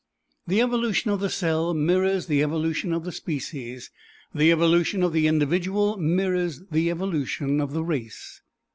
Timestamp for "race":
7.83-8.41